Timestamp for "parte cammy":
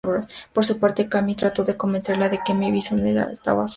0.79-1.35